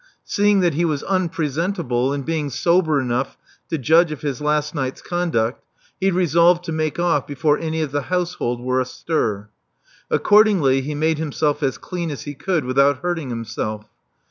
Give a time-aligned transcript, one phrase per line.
[0.23, 3.37] Seeing that he was unpresentable, and being sober enough
[3.69, 5.63] to judge of his last night's conduct,
[5.99, 9.49] he resolved to make off before any of the household were astir.
[10.09, 13.85] Accord ingly, he made himself as clean as he could without hurting himself.